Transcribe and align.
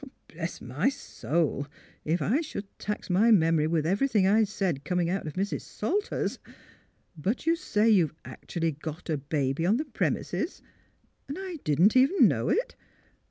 ""Bless 0.33 0.59
my 0.61 0.89
soul! 0.89 1.67
if 2.03 2.23
I 2.23 2.41
should 2.41 2.65
tax 2.79 3.07
my 3.07 3.29
memory 3.29 3.67
with 3.67 3.85
everything 3.85 4.25
I'd 4.25 4.47
said 4.47 4.83
coming 4.83 5.11
out 5.11 5.27
of 5.27 5.33
Mrs. 5.33 5.61
Sal 5.61 6.01
ter's 6.01 6.39
But 7.15 7.45
you 7.45 7.55
say 7.55 7.87
you've 7.87 8.15
actually 8.25 8.71
got 8.71 9.11
a 9.11 9.17
baby 9.17 9.63
on 9.63 9.77
the 9.77 9.85
premises? 9.85 10.63
And 11.27 11.37
I 11.39 11.57
didn't 11.63 11.95
even 11.95 12.27
know 12.27 12.49
it? 12.49 12.73